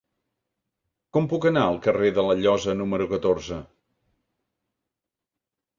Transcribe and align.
Com 1.17 1.27
puc 1.33 1.45
anar 1.49 1.65
al 1.73 1.77
carrer 1.87 2.09
de 2.17 2.25
la 2.29 2.37
Llosa 2.41 2.75
número 2.81 3.09
catorze? 3.15 3.61